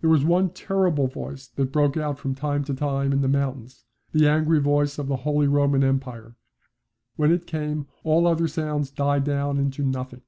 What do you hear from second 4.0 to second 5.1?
the angry voice of